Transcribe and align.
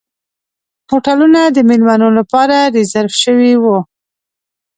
هوټلونه 0.91 1.41
د 1.55 1.57
میلمنو 1.69 2.09
لپاره 2.17 2.57
ریزرف 2.75 3.13
شوي 3.23 3.53
وو. 3.63 3.77